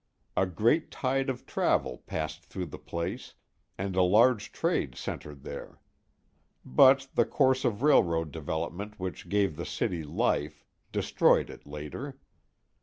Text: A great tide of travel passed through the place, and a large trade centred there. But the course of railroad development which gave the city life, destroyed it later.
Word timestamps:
A 0.35 0.47
great 0.47 0.89
tide 0.89 1.29
of 1.29 1.45
travel 1.45 1.99
passed 2.07 2.43
through 2.43 2.65
the 2.65 2.79
place, 2.79 3.35
and 3.77 3.95
a 3.95 4.01
large 4.01 4.51
trade 4.51 4.95
centred 4.95 5.43
there. 5.43 5.79
But 6.65 7.07
the 7.13 7.23
course 7.23 7.63
of 7.63 7.83
railroad 7.83 8.31
development 8.31 8.99
which 8.99 9.29
gave 9.29 9.55
the 9.57 9.63
city 9.67 10.01
life, 10.03 10.65
destroyed 10.91 11.51
it 11.51 11.67
later. 11.67 12.17